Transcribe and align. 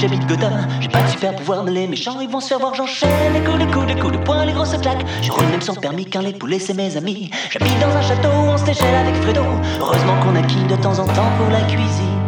j'habite 0.00 0.26
Godin. 0.26 0.66
J'ai 0.80 0.88
pas 0.88 1.02
de 1.02 1.08
super 1.08 1.34
pouvoir, 1.36 1.62
mais 1.62 1.72
les 1.72 1.86
méchants 1.86 2.20
ils 2.20 2.28
vont 2.28 2.40
se 2.40 2.48
faire 2.48 2.58
voir. 2.58 2.74
J'enchaîne 2.74 3.10
les 3.34 3.40
coups, 3.40 3.58
les 3.58 3.66
coups, 3.66 3.86
les 3.86 4.00
coups 4.00 4.12
de 4.12 4.18
poing, 4.18 4.44
les 4.46 4.52
grosses 4.52 4.76
claques. 4.78 5.04
Je 5.22 5.30
roule 5.30 5.46
même 5.46 5.60
sans 5.60 5.74
permis 5.74 6.06
car 6.06 6.22
les 6.22 6.32
poulets 6.32 6.58
c'est 6.58 6.74
mes 6.74 6.96
amis. 6.96 7.30
J'habite 7.50 7.78
dans 7.78 7.94
un 7.94 8.02
château, 8.02 8.28
on 8.30 8.56
se 8.56 8.62
avec 8.62 9.14
Fredo. 9.22 9.44
Heureusement 9.78 10.16
qu'on 10.22 10.34
a 10.36 10.42
qui 10.42 10.62
de 10.64 10.76
temps 10.76 10.98
en 10.98 11.06
temps 11.06 11.30
pour 11.38 11.50
la 11.50 11.60
cuisine. 11.62 12.18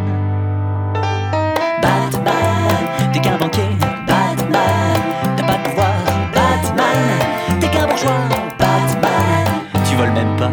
Batman, 1.81 3.11
t'es 3.11 3.19
qu'un 3.19 3.37
banquier. 3.37 3.61
Batman, 4.07 5.01
t'as 5.35 5.43
pas 5.43 5.57
de 5.57 5.63
pouvoir. 5.69 5.95
Batman, 6.33 7.59
t'es 7.59 7.67
qu'un 7.69 7.87
bourgeois. 7.87 8.11
Batman, 8.59 9.47
tu 9.89 9.95
voles 9.95 10.11
même 10.11 10.35
pas. 10.37 10.51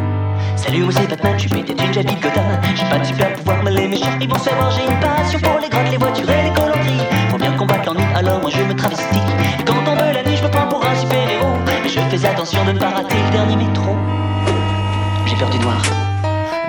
Salut, 0.57 0.85
moi 0.85 0.93
Batman, 1.09 1.35
je 1.35 1.41
suis 1.41 1.51
pété 1.51 1.75
d'une, 1.75 1.93
j'habite 1.93 2.21
Gotham. 2.21 2.45
J'ai 2.75 2.87
pas 2.87 2.99
de 2.99 3.05
super 3.05 3.33
pouvoir, 3.35 3.63
mais 3.63 3.73
les 3.73 3.89
méchants 3.89 4.19
ils 4.21 4.29
vont 4.29 4.39
savoir. 4.39 4.71
J'ai 4.71 4.85
une 4.85 5.01
passion 5.01 5.39
pour 5.41 5.60
les 5.91 5.97
voitures 5.97 6.31
et 6.31 6.45
les 6.45 6.53
coloris. 6.53 7.03
Pour 7.29 7.39
bien 7.39 7.53
combattre 7.53 7.87
l'ennui, 7.87 8.05
alors 8.15 8.41
moi 8.41 8.51
je 8.51 8.63
me 8.63 8.75
travestis. 8.75 9.21
Et 9.59 9.65
quand 9.65 9.75
tombe 9.85 9.99
la 9.99 10.23
nuit, 10.23 10.37
je 10.37 10.45
me 10.45 10.49
prends 10.49 10.69
pour 10.69 10.85
un 10.85 10.95
super 10.95 11.29
héros. 11.29 11.59
Mais 11.67 11.89
je 11.89 12.01
fais 12.01 12.27
attention 12.27 12.65
de 12.65 12.73
ne 12.73 12.79
pas 12.79 12.91
rater 12.91 13.17
le 13.17 13.31
dernier 13.31 13.57
métro. 13.57 13.97
J'ai 15.27 15.37
peur 15.37 15.51
du 15.51 15.59
noir. 15.59 15.83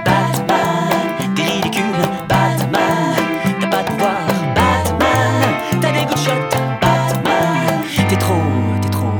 Batman, 0.06 1.34
t'es 1.36 1.44
ridicule. 1.44 1.84
Batman, 2.28 3.16
t'as 3.60 3.68
pas 3.68 3.84
de 3.84 3.88
pouvoir. 3.90 4.26
Batman, 4.56 5.56
t'as 5.82 5.92
des 5.92 6.06
good 6.06 6.18
shots. 6.18 6.58
Batman, 6.82 7.84
t'es 8.10 8.16
trop, 8.16 8.34
t'es 8.82 8.90
trop, 8.90 9.14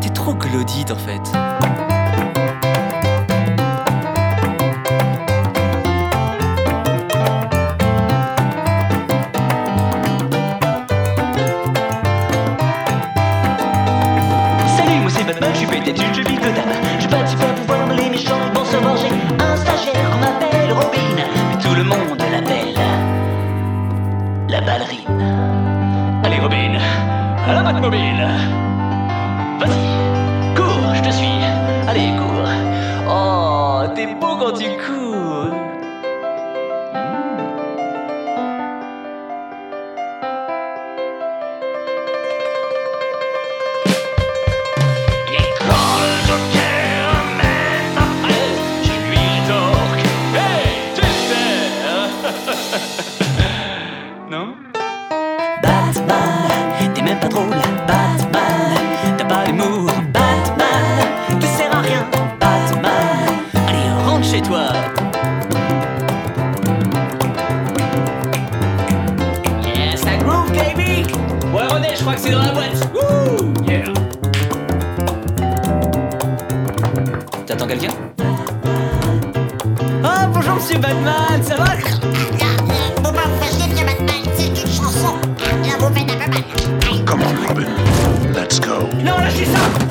t'es 0.00 0.10
trop 0.10 0.34
glodite 0.34 0.90
en 0.90 0.96
fait. 0.96 1.37
Batman, 15.28 15.50
je 15.52 15.58
suis 15.58 15.66
pété 15.66 15.92
d'une, 15.92 16.14
je 16.14 16.22
vis. 16.22 16.38
J'ai 17.00 17.08
pas 17.08 17.22
de 17.22 17.28
super 17.28 17.54
pouvoir, 17.54 17.86
mais 17.86 17.96
les 17.96 18.08
méchants 18.08 18.38
vont 18.54 18.64
se 18.64 18.76
venger. 18.78 19.08
Un 19.38 19.56
stagiaire 19.56 20.08
qu'on 20.10 20.22
appelle 20.22 20.72
Robin, 20.72 21.16
mais 21.16 21.62
tout 21.62 21.74
le 21.74 21.84
monde 21.84 22.18
l'appelle 22.32 22.74
la 24.48 24.62
ballerine. 24.62 26.22
Allez 26.24 26.40
Robin, 26.40 26.78
à 27.46 27.52
la 27.52 27.62
Batmobile. 27.62 28.26
Vas-y, 29.60 30.54
cours, 30.56 30.94
je 30.94 31.02
te 31.02 31.10
suis. 31.10 31.44
Allez, 31.86 32.10
cours. 32.16 32.48
Oh, 33.06 33.82
t'es 33.94 34.06
beau 34.06 34.34
quand 34.38 34.52
tu 34.52 34.64
cours. 34.78 35.57
Yes, 69.64 70.02
I 70.04 70.18
groove, 70.18 70.50
baby. 70.52 71.06
Ouais, 71.54 71.66
René, 71.66 71.88
je 71.96 72.00
crois 72.02 72.14
que 72.14 72.20
c'est 72.20 72.30
dans 72.32 72.42
la 72.42 72.52
boîte. 72.52 72.90
Wouh 72.94 73.52
Yeah. 73.66 73.84
T'attends 77.46 77.66
quelqu'un? 77.66 77.88
Ah 80.04 80.26
bonjour 80.32 80.54
monsieur 80.56 80.78
Batman, 80.78 81.42
ça 81.42 81.56
va? 81.56 81.64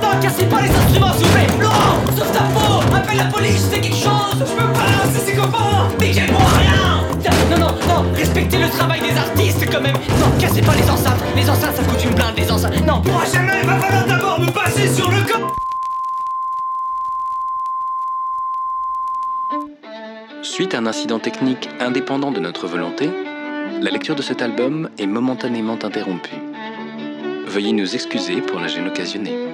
Non, 0.02 0.20
cassez 0.22 0.46
pas 0.46 0.62
les 0.62 0.70
instruments, 0.70 1.14
s'il 1.14 1.26
vous 1.26 1.34
plaît. 1.34 1.48
Non 1.62 2.16
Sauf 2.16 2.32
ta 2.32 2.44
peau 2.44 2.96
Appelle 2.96 3.18
la 3.18 3.26
police, 3.26 3.68
c'est 3.72 3.82
quelque 3.82 3.96
chose. 3.96 4.40
Je 4.40 4.54
peux 4.54 4.74
pas, 4.74 5.08
c'est 5.14 5.32
ses 5.32 5.36
copains. 5.36 5.90
Piquez-moi 6.00 6.42
rien. 6.60 6.98
Non, 7.50 7.58
non, 7.58 7.72
non. 7.88 8.06
Respectez 8.16 8.58
le 8.58 8.70
travail 8.70 9.02
des 9.02 9.18
artistes, 9.18 9.66
quand 9.72 9.82
même. 9.82 9.96
Non, 9.96 10.32
cassez 10.40 10.62
pas 10.62 10.76
les 10.76 10.90
enceintes. 10.90 11.22
Les 11.36 11.50
enceintes, 11.50 11.76
ça 11.76 11.84
coûte 11.84 12.04
une 12.04 12.14
blinde, 12.14 12.34
les 12.38 12.52
enceintes. 12.52 12.86
Non. 12.86 13.02
Moi, 13.06 13.24
jamais, 13.34 13.60
il 13.62 13.68
va 13.68 13.76
falloir 13.78 14.06
d'abord 14.06 14.40
me 14.40 14.52
passer 14.52 14.88
sur 14.88 15.10
le 15.10 15.22
corps 15.22 15.56
Suite 20.42 20.74
à 20.74 20.80
un 20.80 20.86
incident 20.86 21.20
technique 21.20 21.70
indépendant 21.80 22.32
de 22.32 22.40
notre 22.40 22.68
volonté, 22.68 23.10
la 23.82 23.92
lecture 23.92 24.16
de 24.16 24.22
cet 24.22 24.42
album 24.42 24.90
est 24.98 25.06
momentanément 25.06 25.78
interrompue. 25.84 26.36
Veuillez 27.48 27.74
nous 27.74 27.96
excuser 27.96 28.42
pour 28.42 28.60
la 28.60 28.68
gêne 28.68 28.88
occasionnée. 28.88 29.47